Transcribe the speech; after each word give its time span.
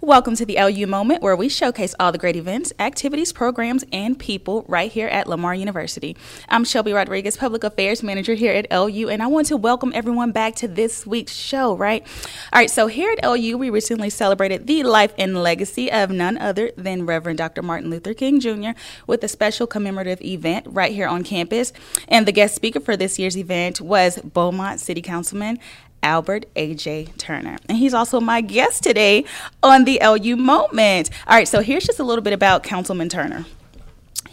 Welcome 0.00 0.36
to 0.36 0.46
the 0.46 0.54
LU 0.54 0.86
Moment, 0.86 1.22
where 1.22 1.34
we 1.34 1.48
showcase 1.48 1.92
all 1.98 2.12
the 2.12 2.18
great 2.18 2.36
events, 2.36 2.72
activities, 2.78 3.32
programs, 3.32 3.84
and 3.92 4.16
people 4.16 4.64
right 4.68 4.92
here 4.92 5.08
at 5.08 5.26
Lamar 5.26 5.56
University. 5.56 6.16
I'm 6.48 6.62
Shelby 6.62 6.92
Rodriguez, 6.92 7.36
Public 7.36 7.64
Affairs 7.64 8.00
Manager 8.00 8.34
here 8.34 8.52
at 8.52 8.70
LU, 8.70 9.08
and 9.08 9.20
I 9.20 9.26
want 9.26 9.48
to 9.48 9.56
welcome 9.56 9.90
everyone 9.96 10.30
back 10.30 10.54
to 10.56 10.68
this 10.68 11.04
week's 11.04 11.34
show, 11.34 11.74
right? 11.74 12.06
All 12.52 12.60
right, 12.60 12.70
so 12.70 12.86
here 12.86 13.10
at 13.10 13.28
LU, 13.28 13.58
we 13.58 13.70
recently 13.70 14.08
celebrated 14.08 14.68
the 14.68 14.84
life 14.84 15.12
and 15.18 15.42
legacy 15.42 15.90
of 15.90 16.10
none 16.10 16.38
other 16.38 16.70
than 16.76 17.04
Reverend 17.04 17.38
Dr. 17.38 17.62
Martin 17.62 17.90
Luther 17.90 18.14
King 18.14 18.38
Jr. 18.38 18.78
with 19.08 19.24
a 19.24 19.28
special 19.28 19.66
commemorative 19.66 20.22
event 20.22 20.64
right 20.68 20.92
here 20.92 21.08
on 21.08 21.24
campus. 21.24 21.72
And 22.06 22.24
the 22.24 22.32
guest 22.32 22.54
speaker 22.54 22.78
for 22.78 22.96
this 22.96 23.18
year's 23.18 23.36
event 23.36 23.80
was 23.80 24.20
Beaumont 24.20 24.78
City 24.78 25.02
Councilman 25.02 25.58
Albert 26.02 26.46
A.J. 26.56 27.06
Turner. 27.18 27.58
And 27.68 27.78
he's 27.78 27.94
also 27.94 28.20
my 28.20 28.40
guest 28.40 28.82
today 28.82 29.24
on 29.62 29.84
the 29.84 29.98
LU 30.02 30.36
Moment. 30.36 31.10
All 31.26 31.36
right, 31.36 31.48
so 31.48 31.60
here's 31.60 31.84
just 31.84 31.98
a 31.98 32.04
little 32.04 32.22
bit 32.22 32.32
about 32.32 32.62
Councilman 32.62 33.08
Turner. 33.08 33.44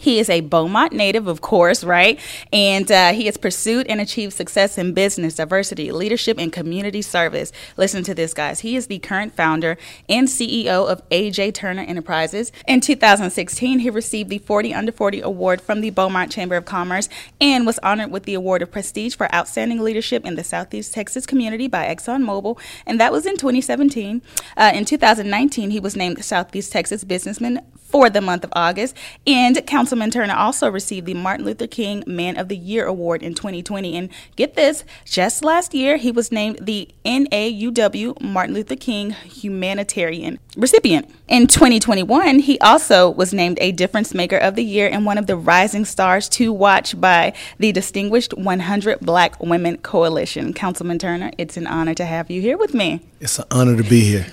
He 0.06 0.20
is 0.20 0.30
a 0.30 0.40
Beaumont 0.40 0.92
native, 0.92 1.26
of 1.26 1.40
course, 1.40 1.82
right? 1.82 2.20
And 2.52 2.92
uh, 2.92 3.12
he 3.12 3.26
has 3.26 3.36
pursued 3.36 3.88
and 3.88 4.00
achieved 4.00 4.34
success 4.34 4.78
in 4.78 4.94
business, 4.94 5.34
diversity, 5.34 5.90
leadership, 5.90 6.38
and 6.38 6.52
community 6.52 7.02
service. 7.02 7.50
Listen 7.76 8.04
to 8.04 8.14
this, 8.14 8.32
guys. 8.32 8.60
He 8.60 8.76
is 8.76 8.86
the 8.86 9.00
current 9.00 9.34
founder 9.34 9.76
and 10.08 10.28
CEO 10.28 10.88
of 10.88 11.02
AJ 11.08 11.54
Turner 11.54 11.82
Enterprises. 11.82 12.52
In 12.68 12.80
2016, 12.80 13.80
he 13.80 13.90
received 13.90 14.30
the 14.30 14.38
40 14.38 14.72
Under 14.74 14.92
40 14.92 15.22
Award 15.22 15.60
from 15.60 15.80
the 15.80 15.90
Beaumont 15.90 16.30
Chamber 16.30 16.54
of 16.54 16.64
Commerce 16.64 17.08
and 17.40 17.66
was 17.66 17.80
honored 17.80 18.12
with 18.12 18.26
the 18.26 18.34
Award 18.34 18.62
of 18.62 18.70
Prestige 18.70 19.16
for 19.16 19.34
Outstanding 19.34 19.82
Leadership 19.82 20.24
in 20.24 20.36
the 20.36 20.44
Southeast 20.44 20.94
Texas 20.94 21.26
Community 21.26 21.66
by 21.66 21.92
ExxonMobil, 21.92 22.60
and 22.86 23.00
that 23.00 23.10
was 23.10 23.26
in 23.26 23.36
2017. 23.36 24.22
Uh, 24.56 24.70
in 24.72 24.84
2019, 24.84 25.72
he 25.72 25.80
was 25.80 25.96
named 25.96 26.24
Southeast 26.24 26.70
Texas 26.70 27.02
Businessman 27.02 27.60
for 27.88 28.10
the 28.10 28.20
month 28.20 28.44
of 28.44 28.52
August, 28.54 28.96
and 29.26 29.64
Councilman 29.66 30.10
Turner 30.10 30.34
also 30.34 30.70
received 30.70 31.06
the 31.06 31.14
Martin 31.14 31.46
Luther 31.46 31.66
King 31.66 32.02
Man 32.06 32.36
of 32.36 32.48
the 32.48 32.56
Year 32.56 32.86
Award 32.86 33.22
in 33.22 33.34
2020. 33.34 33.96
And 33.96 34.08
get 34.34 34.54
this, 34.54 34.84
just 35.04 35.44
last 35.44 35.74
year, 35.74 35.96
he 35.96 36.10
was 36.10 36.32
named 36.32 36.58
the 36.60 36.88
NAUW 37.04 38.20
Martin 38.20 38.54
Luther 38.54 38.76
King 38.76 39.10
Humanitarian 39.10 40.38
recipient. 40.56 41.10
In 41.28 41.46
2021, 41.46 42.40
he 42.40 42.58
also 42.60 43.10
was 43.10 43.32
named 43.32 43.58
a 43.60 43.72
Difference 43.72 44.14
Maker 44.14 44.36
of 44.36 44.54
the 44.54 44.64
Year 44.64 44.88
and 44.88 45.04
one 45.04 45.18
of 45.18 45.26
the 45.26 45.36
rising 45.36 45.84
stars 45.84 46.28
to 46.30 46.52
watch 46.52 46.98
by 47.00 47.32
the 47.58 47.72
Distinguished 47.72 48.32
100 48.34 49.00
Black 49.00 49.40
Women 49.40 49.76
Coalition. 49.78 50.52
Councilman 50.52 50.98
Turner, 50.98 51.30
it's 51.36 51.56
an 51.56 51.66
honor 51.66 51.94
to 51.94 52.04
have 52.04 52.30
you 52.30 52.40
here 52.40 52.56
with 52.56 52.74
me. 52.74 53.00
It's 53.20 53.38
an 53.38 53.46
honor 53.50 53.76
to 53.76 53.82
be 53.82 54.00
here. 54.00 54.26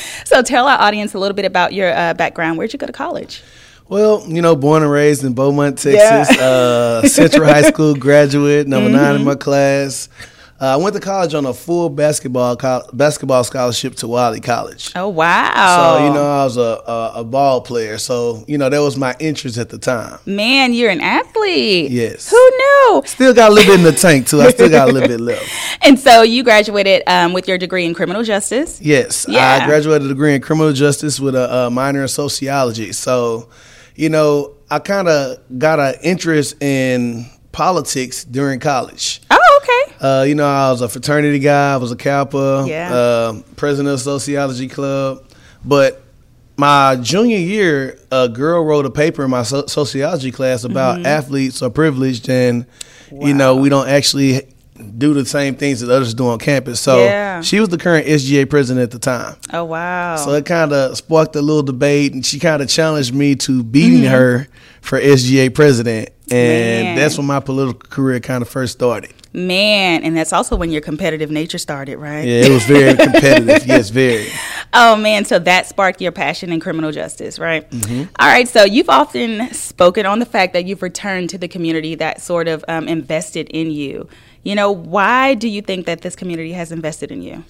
so, 0.24 0.42
tell 0.42 0.66
our 0.66 0.80
audience 0.80 1.14
a 1.14 1.18
little 1.18 1.34
bit 1.34 1.44
about 1.44 1.72
your 1.72 1.94
uh, 1.94 2.14
background. 2.14 2.58
Where'd 2.58 2.72
you 2.72 2.78
go 2.78 2.86
to 2.86 2.92
college? 3.00 3.42
Well, 3.88 4.24
you 4.28 4.42
know, 4.42 4.54
born 4.54 4.82
and 4.82 4.92
raised 4.92 5.24
in 5.24 5.32
Beaumont, 5.32 5.78
Texas. 5.78 6.36
Yeah. 6.36 6.44
uh, 6.44 7.08
Central 7.08 7.46
High 7.46 7.62
School 7.72 7.94
graduate, 7.94 8.68
number 8.68 8.90
mm-hmm. 8.90 8.96
nine 8.96 9.16
in 9.16 9.24
my 9.24 9.34
class. 9.34 10.08
Uh, 10.60 10.74
I 10.74 10.76
went 10.76 10.94
to 10.94 11.00
college 11.00 11.32
on 11.32 11.46
a 11.46 11.54
full 11.54 11.88
basketball 11.88 12.54
co- 12.54 12.82
basketball 12.92 13.42
scholarship 13.44 13.94
to 13.96 14.08
Wiley 14.08 14.40
College. 14.40 14.92
Oh 14.94 15.08
wow! 15.08 15.96
So 15.98 16.06
you 16.06 16.12
know 16.12 16.22
I 16.22 16.44
was 16.44 16.58
a, 16.58 16.82
a, 16.86 17.12
a 17.20 17.24
ball 17.24 17.62
player, 17.62 17.96
so 17.96 18.44
you 18.46 18.58
know 18.58 18.68
that 18.68 18.78
was 18.78 18.98
my 18.98 19.16
interest 19.20 19.56
at 19.56 19.70
the 19.70 19.78
time. 19.78 20.18
Man, 20.26 20.74
you're 20.74 20.90
an 20.90 21.00
athlete. 21.00 21.90
Yes. 21.90 22.30
Who 22.30 22.36
knew? 22.36 23.02
Still 23.06 23.32
got 23.32 23.52
a 23.52 23.54
little 23.54 23.72
bit 23.72 23.78
in 23.80 23.84
the 23.84 23.98
tank 23.98 24.26
too. 24.26 24.42
I 24.42 24.50
still 24.50 24.68
got 24.68 24.90
a 24.90 24.92
little 24.92 25.08
bit 25.08 25.20
left. 25.20 25.50
And 25.82 25.98
so 25.98 26.20
you 26.20 26.44
graduated 26.44 27.02
um, 27.06 27.32
with 27.32 27.48
your 27.48 27.56
degree 27.56 27.86
in 27.86 27.94
criminal 27.94 28.22
justice. 28.22 28.82
Yes, 28.82 29.24
yeah. 29.26 29.60
I 29.62 29.66
graduated 29.66 30.04
a 30.04 30.08
degree 30.08 30.34
in 30.34 30.42
criminal 30.42 30.74
justice 30.74 31.18
with 31.18 31.34
a, 31.34 31.66
a 31.66 31.70
minor 31.70 32.02
in 32.02 32.08
sociology. 32.08 32.92
So, 32.92 33.48
you 33.94 34.10
know, 34.10 34.56
I 34.70 34.78
kind 34.78 35.08
of 35.08 35.38
got 35.58 35.80
an 35.80 35.94
interest 36.02 36.62
in 36.62 37.24
politics 37.52 38.24
during 38.24 38.60
college. 38.60 39.20
Oh, 39.30 39.60
okay. 39.62 39.94
Uh, 40.00 40.22
you 40.22 40.34
know, 40.34 40.46
I 40.46 40.70
was 40.70 40.80
a 40.80 40.88
fraternity 40.88 41.38
guy. 41.38 41.74
I 41.74 41.76
was 41.76 41.92
a 41.92 41.96
Kappa. 41.96 42.64
Yeah. 42.66 42.92
Uh, 42.92 43.42
president 43.56 43.92
of 43.94 44.00
Sociology 44.00 44.68
Club. 44.68 45.24
But 45.64 46.02
my 46.56 46.96
junior 46.96 47.38
year, 47.38 47.98
a 48.12 48.28
girl 48.28 48.64
wrote 48.64 48.86
a 48.86 48.90
paper 48.90 49.24
in 49.24 49.30
my 49.30 49.42
so- 49.42 49.66
sociology 49.66 50.30
class 50.30 50.64
about 50.64 50.96
mm-hmm. 50.96 51.06
athletes 51.06 51.62
are 51.62 51.70
privileged 51.70 52.28
and, 52.28 52.66
wow. 53.10 53.26
you 53.26 53.34
know, 53.34 53.56
we 53.56 53.68
don't 53.68 53.88
actually 53.88 54.46
do 54.96 55.14
the 55.14 55.24
same 55.24 55.54
things 55.54 55.80
that 55.80 55.90
others 55.90 56.14
do 56.14 56.28
on 56.28 56.38
campus. 56.38 56.80
So 56.80 57.04
yeah. 57.04 57.40
she 57.42 57.60
was 57.60 57.68
the 57.68 57.78
current 57.78 58.06
SGA 58.06 58.48
president 58.48 58.82
at 58.82 58.90
the 58.90 58.98
time. 58.98 59.36
Oh 59.52 59.64
wow! 59.64 60.16
So 60.16 60.32
it 60.32 60.46
kind 60.46 60.72
of 60.72 60.96
sparked 60.96 61.36
a 61.36 61.42
little 61.42 61.62
debate, 61.62 62.14
and 62.14 62.24
she 62.24 62.38
kind 62.38 62.62
of 62.62 62.68
challenged 62.68 63.14
me 63.14 63.36
to 63.36 63.62
beating 63.62 64.02
mm-hmm. 64.02 64.14
her 64.14 64.48
for 64.80 64.98
SGA 64.98 65.54
president, 65.54 66.10
and 66.32 66.84
Man. 66.86 66.96
that's 66.96 67.16
when 67.18 67.26
my 67.26 67.40
political 67.40 67.80
career 67.88 68.20
kind 68.20 68.42
of 68.42 68.48
first 68.48 68.72
started. 68.74 69.12
Man, 69.32 70.02
and 70.02 70.16
that's 70.16 70.32
also 70.32 70.56
when 70.56 70.72
your 70.72 70.80
competitive 70.80 71.30
nature 71.30 71.58
started, 71.58 71.98
right? 71.98 72.24
Yeah, 72.26 72.46
it 72.46 72.50
was 72.50 72.64
very 72.64 72.96
competitive. 73.04 73.64
yes, 73.64 73.90
very. 73.90 74.26
Oh 74.72 74.96
man, 74.96 75.24
so 75.24 75.38
that 75.38 75.66
sparked 75.66 76.00
your 76.00 76.10
passion 76.10 76.50
in 76.50 76.58
criminal 76.58 76.90
justice, 76.90 77.38
right? 77.38 77.68
Mm-hmm. 77.70 78.12
All 78.18 78.28
right, 78.28 78.48
so 78.48 78.64
you've 78.64 78.90
often 78.90 79.52
spoken 79.54 80.04
on 80.04 80.18
the 80.18 80.26
fact 80.26 80.52
that 80.54 80.64
you've 80.64 80.82
returned 80.82 81.30
to 81.30 81.38
the 81.38 81.46
community 81.48 81.94
that 81.96 82.20
sort 82.20 82.48
of 82.48 82.64
um, 82.66 82.88
invested 82.88 83.48
in 83.50 83.70
you. 83.70 84.08
You 84.42 84.54
know, 84.56 84.72
why 84.72 85.34
do 85.34 85.48
you 85.48 85.62
think 85.62 85.86
that 85.86 86.00
this 86.00 86.16
community 86.16 86.52
has 86.52 86.72
invested 86.72 87.12
in 87.12 87.22
you? 87.22 87.44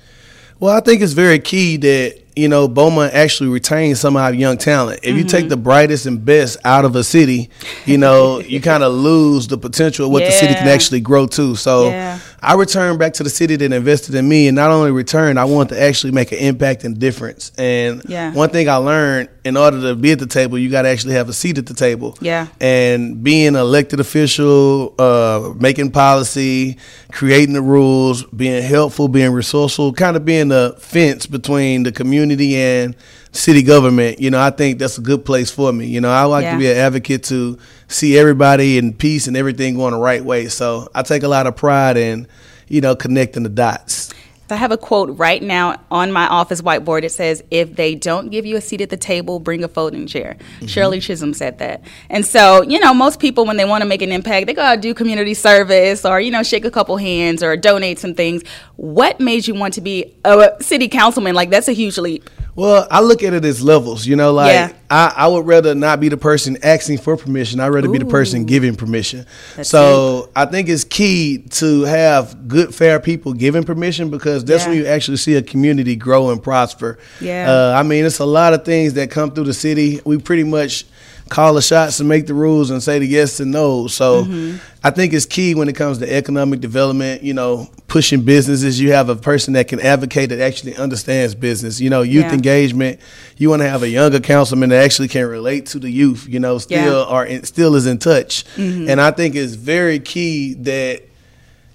Well, 0.60 0.76
I 0.76 0.80
think 0.80 1.00
it's 1.00 1.14
very 1.14 1.38
key 1.40 1.78
that 1.78 2.20
you 2.36 2.48
know, 2.48 2.68
Beaumont 2.68 3.12
actually 3.12 3.50
retains 3.50 4.00
some 4.00 4.16
of 4.16 4.22
our 4.22 4.32
young 4.32 4.56
talent. 4.56 5.00
If 5.02 5.10
mm-hmm. 5.10 5.18
you 5.18 5.24
take 5.24 5.40
mm-hmm. 5.40 5.48
the 5.50 5.56
brightest 5.56 6.06
and 6.06 6.24
best 6.24 6.56
out 6.64 6.84
of 6.84 6.94
a 6.96 7.04
city, 7.04 7.50
you 7.84 7.98
know, 7.98 8.38
you 8.38 8.60
kind 8.62 8.82
of 8.82 8.92
lose 8.92 9.48
the 9.48 9.58
potential 9.58 10.06
of 10.06 10.12
what 10.12 10.22
yeah. 10.22 10.28
the 10.28 10.32
city 10.32 10.54
can 10.54 10.68
actually 10.68 11.00
grow 11.00 11.26
to. 11.26 11.56
So 11.56 11.90
yeah. 11.90 12.18
I 12.42 12.54
returned 12.54 12.98
back 12.98 13.12
to 13.14 13.22
the 13.22 13.30
city 13.30 13.56
that 13.56 13.72
invested 13.72 14.14
in 14.14 14.28
me, 14.28 14.48
and 14.48 14.56
not 14.56 14.70
only 14.70 14.90
return, 14.90 15.36
I 15.36 15.44
want 15.44 15.68
to 15.70 15.80
actually 15.80 16.12
make 16.12 16.32
an 16.32 16.38
impact 16.38 16.84
and 16.84 16.98
difference. 16.98 17.52
And 17.58 18.02
yeah. 18.08 18.32
one 18.32 18.48
thing 18.48 18.68
I 18.68 18.76
learned, 18.76 19.28
in 19.44 19.56
order 19.56 19.80
to 19.82 19.94
be 19.94 20.12
at 20.12 20.18
the 20.18 20.26
table, 20.26 20.58
you 20.58 20.70
got 20.70 20.82
to 20.82 20.88
actually 20.88 21.14
have 21.14 21.28
a 21.28 21.32
seat 21.32 21.58
at 21.58 21.66
the 21.66 21.74
table. 21.74 22.16
Yeah. 22.20 22.46
And 22.60 23.22
being 23.22 23.48
an 23.48 23.56
elected 23.56 24.00
official, 24.00 24.94
uh, 24.98 25.52
making 25.58 25.90
policy, 25.90 26.78
creating 27.12 27.54
the 27.54 27.62
rules, 27.62 28.24
being 28.24 28.62
helpful, 28.62 29.08
being 29.08 29.32
resourceful, 29.32 29.92
kind 29.92 30.16
of 30.16 30.24
being 30.24 30.48
the 30.48 30.76
fence 30.78 31.26
between 31.26 31.82
the 31.82 31.92
community 31.92 32.56
and 32.56 32.96
city 33.32 33.62
government, 33.62 34.20
you 34.20 34.30
know, 34.30 34.40
I 34.40 34.50
think 34.50 34.78
that's 34.78 34.98
a 34.98 35.00
good 35.00 35.24
place 35.24 35.50
for 35.50 35.72
me. 35.72 35.86
You 35.86 36.00
know, 36.00 36.10
I 36.10 36.24
like 36.24 36.42
yeah. 36.42 36.52
to 36.52 36.58
be 36.58 36.70
an 36.70 36.76
advocate 36.76 37.24
to 37.24 37.58
see 37.88 38.18
everybody 38.18 38.78
in 38.78 38.92
peace 38.92 39.26
and 39.26 39.36
everything 39.36 39.76
going 39.76 39.92
the 39.92 40.00
right 40.00 40.24
way. 40.24 40.48
So 40.48 40.88
I 40.94 41.02
take 41.02 41.22
a 41.22 41.28
lot 41.28 41.46
of 41.46 41.56
pride 41.56 41.96
in, 41.96 42.26
you 42.68 42.80
know, 42.80 42.96
connecting 42.96 43.42
the 43.42 43.48
dots. 43.48 44.12
I 44.52 44.56
have 44.56 44.72
a 44.72 44.76
quote 44.76 45.16
right 45.18 45.42
now 45.42 45.80
on 45.90 46.12
my 46.12 46.26
office 46.26 46.60
whiteboard. 46.60 47.04
It 47.04 47.12
says, 47.12 47.42
"If 47.50 47.76
they 47.76 47.94
don't 47.94 48.30
give 48.30 48.46
you 48.46 48.56
a 48.56 48.60
seat 48.60 48.80
at 48.80 48.90
the 48.90 48.96
table, 48.96 49.38
bring 49.38 49.62
a 49.62 49.68
folding 49.68 50.06
chair." 50.06 50.36
Mm-hmm. 50.38 50.66
Shirley 50.66 51.00
Chisholm 51.00 51.34
said 51.34 51.58
that, 51.58 51.82
and 52.08 52.26
so 52.26 52.62
you 52.62 52.80
know, 52.80 52.92
most 52.92 53.20
people 53.20 53.44
when 53.44 53.56
they 53.56 53.64
want 53.64 53.82
to 53.82 53.88
make 53.88 54.02
an 54.02 54.12
impact, 54.12 54.46
they 54.46 54.54
go 54.54 54.62
out 54.62 54.80
do 54.80 54.94
community 54.94 55.34
service 55.34 56.04
or 56.04 56.20
you 56.20 56.30
know, 56.30 56.42
shake 56.42 56.64
a 56.64 56.70
couple 56.70 56.96
hands 56.96 57.42
or 57.42 57.56
donate 57.56 57.98
some 57.98 58.14
things. 58.14 58.42
What 58.76 59.20
made 59.20 59.46
you 59.46 59.54
want 59.54 59.74
to 59.74 59.80
be 59.80 60.16
a 60.24 60.56
city 60.60 60.88
councilman? 60.88 61.34
Like 61.34 61.50
that's 61.50 61.68
a 61.68 61.72
huge 61.72 61.98
leap. 61.98 62.28
Well, 62.60 62.86
I 62.90 63.00
look 63.00 63.22
at 63.22 63.32
it 63.32 63.42
as 63.46 63.62
levels. 63.62 64.06
You 64.06 64.16
know, 64.16 64.34
like 64.34 64.52
yeah. 64.52 64.72
I, 64.90 65.12
I 65.16 65.28
would 65.28 65.46
rather 65.46 65.74
not 65.74 66.00
be 66.00 66.08
the 66.08 66.16
person 66.16 66.58
asking 66.64 66.98
for 66.98 67.16
permission. 67.16 67.60
I'd 67.60 67.68
rather 67.68 67.88
Ooh. 67.88 67.92
be 67.92 67.98
the 67.98 68.06
person 68.06 68.44
giving 68.44 68.74
permission. 68.74 69.24
That's 69.54 69.68
so 69.68 70.24
deep. 70.24 70.32
I 70.34 70.46
think 70.46 70.68
it's 70.68 70.82
key 70.82 71.44
to 71.50 71.82
have 71.82 72.48
good, 72.48 72.74
fair 72.74 72.98
people 72.98 73.32
giving 73.32 73.62
permission 73.62 74.10
because 74.10 74.44
that's 74.44 74.64
yeah. 74.64 74.70
when 74.70 74.78
you 74.78 74.86
actually 74.86 75.18
see 75.18 75.36
a 75.36 75.42
community 75.42 75.94
grow 75.94 76.30
and 76.30 76.42
prosper. 76.42 76.98
Yeah. 77.20 77.48
Uh, 77.48 77.78
I 77.78 77.84
mean, 77.84 78.04
it's 78.04 78.18
a 78.18 78.26
lot 78.26 78.52
of 78.52 78.64
things 78.64 78.94
that 78.94 79.12
come 79.12 79.30
through 79.30 79.44
the 79.44 79.54
city. 79.54 80.00
We 80.04 80.18
pretty 80.18 80.44
much 80.44 80.84
call 81.30 81.54
the 81.54 81.62
shots 81.62 82.00
and 82.00 82.08
make 82.08 82.26
the 82.26 82.34
rules 82.34 82.70
and 82.70 82.82
say 82.82 82.98
the 82.98 83.06
yes 83.06 83.40
and 83.40 83.52
no. 83.52 83.86
So 83.86 84.24
mm-hmm. 84.24 84.58
I 84.82 84.90
think 84.90 85.12
it's 85.12 85.24
key 85.24 85.54
when 85.54 85.68
it 85.68 85.76
comes 85.76 85.98
to 85.98 86.12
economic 86.12 86.60
development, 86.60 87.22
you 87.22 87.32
know, 87.32 87.70
pushing 87.86 88.22
businesses. 88.22 88.80
You 88.80 88.92
have 88.92 89.08
a 89.08 89.16
person 89.16 89.54
that 89.54 89.68
can 89.68 89.80
advocate 89.80 90.30
that 90.30 90.40
actually 90.40 90.76
understands 90.76 91.34
business. 91.34 91.80
You 91.80 91.88
know, 91.88 92.02
youth 92.02 92.26
yeah. 92.26 92.34
engagement. 92.34 93.00
You 93.36 93.48
want 93.48 93.62
to 93.62 93.68
have 93.68 93.82
a 93.82 93.88
younger 93.88 94.20
councilman 94.20 94.70
that 94.70 94.79
actually 94.80 95.08
can 95.08 95.26
relate 95.26 95.66
to 95.66 95.78
the 95.78 95.90
youth, 95.90 96.26
you 96.28 96.40
know, 96.40 96.58
still 96.58 97.00
yeah. 97.00 97.08
are 97.08 97.26
in, 97.26 97.44
still 97.44 97.74
is 97.74 97.86
in 97.86 97.98
touch. 97.98 98.44
Mm-hmm. 98.56 98.90
And 98.90 99.00
I 99.00 99.10
think 99.10 99.34
it's 99.34 99.54
very 99.54 100.00
key 100.00 100.54
that 100.54 101.02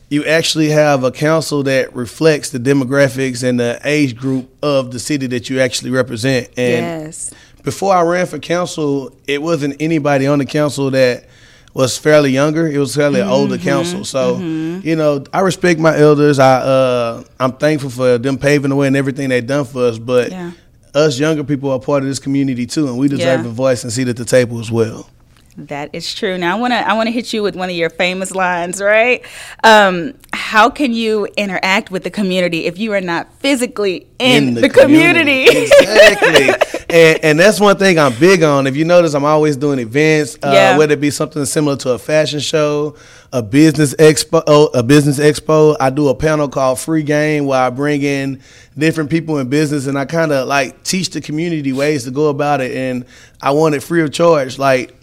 you 0.10 0.25
actually 0.25 0.69
have 0.69 1.04
a 1.04 1.12
council 1.12 1.63
that 1.63 1.96
reflects 1.96 2.52
the 2.52 2.60
demographics 2.60 3.44
and 3.44 3.60
the 3.60 3.80
age 3.84 4.16
group 4.16 4.50
of 4.62 4.92
the 4.92 5.00
city 5.00 5.28
that 5.28 5.50
you 5.50 5.60
actually 5.60 5.92
represent. 5.92 6.48
And 6.57 7.06
yes 7.06 7.34
before 7.66 7.94
I 7.94 8.04
ran 8.04 8.28
for 8.28 8.40
council, 8.40 9.12
it 9.28 9.42
wasn't 9.42 9.81
anybody 9.81 10.28
on 10.28 10.40
the 10.40 10.46
council 10.46 10.92
that 10.92 11.25
was 11.74 11.98
fairly 11.98 12.30
younger. 12.31 12.68
It 12.68 12.78
was 12.78 12.96
fairly 12.96 13.19
mm-hmm, 13.19 13.30
older 13.30 13.58
council. 13.58 14.06
So, 14.06 14.36
mm-hmm. 14.36 14.88
you 14.88 14.96
know, 14.96 15.25
I 15.34 15.42
respect 15.42 15.80
my 15.80 15.98
elders. 15.98 16.40
I 16.40 16.60
uh, 16.60 17.24
I'm 17.40 17.54
thankful 17.54 17.90
for 17.90 18.18
them 18.18 18.38
paving 18.38 18.69
the 18.69 18.75
way 18.75 18.88
and 18.88 18.96
everything 18.96 19.30
they've 19.30 19.46
done 19.46 19.66
for 19.66 19.88
us. 19.88 19.98
But 19.98 20.31
yeah. 20.31 20.51
Us 20.95 21.19
younger 21.19 21.44
people 21.44 21.69
are 21.71 21.80
part 21.80 22.01
of 22.03 22.09
this 22.09 22.19
community 22.19 22.65
too, 22.65 22.88
and 22.88 22.97
we 22.97 23.07
deserve 23.07 23.44
Yeah. 23.44 23.47
a 23.50 23.53
voice 23.53 23.83
and 23.83 23.92
seat 23.94 24.07
at 24.07 24.18
the 24.18 24.25
table 24.25 24.59
as 24.59 24.71
well. 24.71 25.09
That 25.57 25.89
is 25.94 26.13
true. 26.13 26.38
Now 26.38 26.57
I 26.57 26.59
want 26.59 26.74
to 26.74 26.86
I 26.89 26.94
want 26.95 27.07
to 27.07 27.12
hit 27.12 27.31
you 27.31 27.42
with 27.42 27.56
one 27.56 27.69
of 27.69 27.75
your 27.77 27.89
famous 27.89 28.31
lines, 28.36 28.81
right? 28.81 29.24
Um, 29.63 30.13
how 30.33 30.69
can 30.69 30.92
you 30.94 31.27
interact 31.38 31.92
with 31.92 32.03
the 32.03 32.09
community 32.09 32.65
if 32.65 32.77
you 32.77 32.92
are 32.92 33.00
not 33.00 33.31
physically 33.39 34.06
in, 34.19 34.56
the, 34.56 34.68
community? 34.68 35.45
exactly. 35.50 36.50
and, 36.90 37.20
and 37.24 37.40
that's 37.40 37.60
one 37.60 37.78
thing 37.78 37.98
I'm 38.00 38.14
big 38.20 38.44
on. 38.44 38.68
If 38.68 38.76
you 38.76 38.86
notice, 38.86 39.14
I'm 39.14 39.26
always 39.26 39.58
doing 39.58 39.80
events, 39.80 40.38
uh, 40.44 40.52
Yeah. 40.54 40.78
whether 40.78 40.94
it 40.94 41.02
be 41.02 41.10
something 41.12 41.44
similar 41.46 41.76
to 41.78 41.92
a 41.92 41.98
fashion 42.00 42.40
show, 42.40 42.96
a 43.34 43.42
business 43.42 43.94
expo, 43.96 44.44
oh, 44.48 44.68
a 44.74 44.84
business 44.84 45.20
expo. 45.20 45.76
I 45.80 45.90
do 45.90 46.08
a 46.10 46.16
panel 46.16 46.48
called 46.48 46.80
Free 46.80 47.04
Game 47.04 47.46
where 47.46 47.60
I 47.62 47.70
bring 47.70 48.02
in 48.02 48.40
different 48.78 49.10
people 49.10 49.38
in 49.40 49.50
business 49.50 49.88
and 49.88 49.98
I 49.98 50.06
kind 50.06 50.32
of 50.32 50.48
like 50.48 50.84
teach 50.84 51.10
the 51.10 51.22
community 51.22 51.74
ways 51.74 52.04
to 52.06 52.12
go 52.12 52.28
about 52.30 52.62
it. 52.62 52.76
And 52.76 53.06
I 53.42 53.52
want 53.52 53.76
it 53.76 53.82
free 53.84 54.02
of 54.02 54.12
charge. 54.12 54.58
Like 54.60 54.96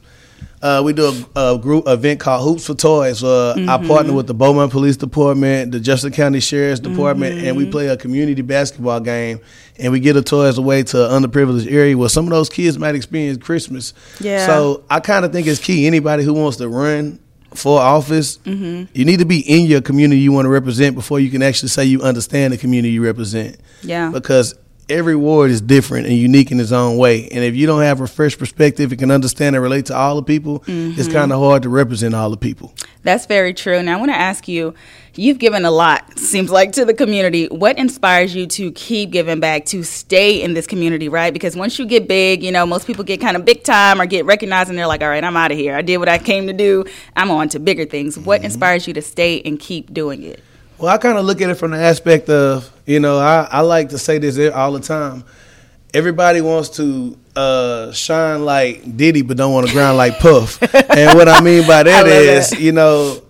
uh, 0.62 0.82
we 0.84 0.92
do 0.92 1.12
a, 1.36 1.54
a 1.54 1.58
group 1.58 1.84
event 1.88 2.20
called 2.20 2.44
Hoops 2.48 2.66
for 2.66 2.74
Toys. 2.74 3.22
Uh, 3.24 3.54
I 3.68 3.84
partner 3.86 4.12
with 4.12 4.26
the 4.26 4.34
Beaumont 4.34 4.70
Police 4.70 4.96
Department, 4.96 5.72
the 5.72 5.80
Jefferson 5.80 6.12
County 6.12 6.40
Sheriff's 6.40 6.80
Department, 6.80 7.44
and 7.44 7.56
we 7.56 7.68
play 7.70 7.88
a 7.88 7.96
community 7.96 8.42
basketball 8.42 9.00
game. 9.00 9.40
And 9.78 9.90
we 9.92 10.00
get 10.00 10.12
the 10.12 10.22
toys 10.22 10.58
away 10.58 10.82
to 10.84 11.10
an 11.14 11.22
underprivileged 11.24 11.70
area 11.72 11.96
where 11.96 12.08
some 12.08 12.24
of 12.26 12.30
those 12.30 12.48
kids 12.48 12.78
might 12.78 12.94
experience 12.94 13.38
Christmas. 13.42 13.94
Yeah. 14.20 14.46
So 14.46 14.84
I 14.90 15.00
kind 15.00 15.24
of 15.24 15.32
think 15.32 15.46
it's 15.46 15.58
key. 15.60 15.86
Anybody 15.86 16.22
who 16.24 16.34
wants 16.34 16.58
to 16.58 16.68
run 16.68 17.18
for 17.54 17.80
office, 17.80 18.38
you 18.44 18.86
need 18.94 19.18
to 19.18 19.24
be 19.26 19.40
in 19.40 19.66
your 19.66 19.80
community 19.80 20.20
you 20.20 20.32
want 20.32 20.46
to 20.46 20.50
represent 20.50 20.94
before 20.94 21.20
you 21.20 21.30
can 21.30 21.42
actually 21.42 21.68
say 21.68 21.84
you 21.84 22.00
understand 22.02 22.52
the 22.52 22.56
community 22.58 22.92
you 22.92 23.04
represent 23.04 23.56
Yeah. 23.82 24.10
because 24.10 24.54
every 24.92 25.16
ward 25.16 25.50
is 25.50 25.60
different 25.60 26.06
and 26.06 26.16
unique 26.16 26.52
in 26.52 26.60
its 26.60 26.72
own 26.72 26.96
way. 26.96 27.28
And 27.28 27.42
if 27.42 27.56
you 27.56 27.66
don't 27.66 27.82
have 27.82 28.00
a 28.00 28.06
fresh 28.06 28.38
perspective 28.38 28.92
and 28.92 28.98
can 28.98 29.10
understand 29.10 29.56
and 29.56 29.62
relate 29.62 29.86
to 29.86 29.96
all 29.96 30.16
the 30.16 30.22
people, 30.22 30.62
it's 30.66 30.68
mm-hmm. 30.68 31.12
kind 31.12 31.32
of 31.32 31.40
hard 31.40 31.62
to 31.62 31.68
represent 31.68 32.14
all 32.14 32.30
the 32.30 32.36
people. 32.36 32.72
That's 33.02 33.26
very 33.26 33.52
true. 33.52 33.82
Now 33.82 33.96
I 33.96 33.96
want 33.96 34.12
to 34.12 34.16
ask 34.16 34.46
you, 34.46 34.74
you've 35.14 35.38
given 35.38 35.64
a 35.64 35.70
lot, 35.70 36.18
seems 36.18 36.50
like, 36.50 36.72
to 36.72 36.84
the 36.84 36.94
community. 36.94 37.46
What 37.46 37.78
inspires 37.78 38.34
you 38.34 38.46
to 38.48 38.70
keep 38.72 39.10
giving 39.10 39.40
back, 39.40 39.64
to 39.66 39.82
stay 39.82 40.42
in 40.42 40.54
this 40.54 40.66
community, 40.66 41.08
right? 41.08 41.32
Because 41.32 41.56
once 41.56 41.78
you 41.78 41.86
get 41.86 42.06
big, 42.06 42.42
you 42.42 42.52
know, 42.52 42.66
most 42.66 42.86
people 42.86 43.02
get 43.02 43.20
kind 43.20 43.36
of 43.36 43.44
big 43.44 43.64
time 43.64 44.00
or 44.00 44.06
get 44.06 44.24
recognized 44.24 44.70
and 44.70 44.78
they're 44.78 44.86
like, 44.86 45.02
all 45.02 45.08
right, 45.08 45.24
I'm 45.24 45.36
out 45.36 45.50
of 45.50 45.58
here. 45.58 45.74
I 45.74 45.82
did 45.82 45.96
what 45.96 46.08
I 46.08 46.18
came 46.18 46.46
to 46.46 46.52
do. 46.52 46.84
I'm 47.16 47.30
on 47.30 47.48
to 47.50 47.58
bigger 47.58 47.84
things. 47.84 48.18
What 48.18 48.38
mm-hmm. 48.38 48.46
inspires 48.46 48.86
you 48.86 48.94
to 48.94 49.02
stay 49.02 49.42
and 49.42 49.58
keep 49.58 49.92
doing 49.92 50.22
it? 50.22 50.42
Well, 50.78 50.92
I 50.92 50.98
kind 50.98 51.18
of 51.18 51.24
look 51.24 51.40
at 51.40 51.50
it 51.50 51.54
from 51.54 51.70
the 51.70 51.78
aspect 51.78 52.28
of, 52.28 52.70
you 52.86 53.00
know, 53.00 53.18
I, 53.18 53.48
I 53.50 53.60
like 53.60 53.90
to 53.90 53.98
say 53.98 54.18
this 54.18 54.52
all 54.52 54.72
the 54.72 54.80
time. 54.80 55.24
Everybody 55.94 56.40
wants 56.40 56.70
to 56.70 57.16
uh, 57.36 57.92
shine 57.92 58.44
like 58.44 58.96
Diddy, 58.96 59.22
but 59.22 59.36
don't 59.36 59.52
want 59.52 59.66
to 59.68 59.72
grind 59.72 59.96
like 59.96 60.18
Puff. 60.18 60.60
and 60.90 61.16
what 61.16 61.28
I 61.28 61.40
mean 61.40 61.66
by 61.66 61.82
that 61.82 62.06
is, 62.06 62.50
that. 62.50 62.60
you 62.60 62.72
know, 62.72 63.22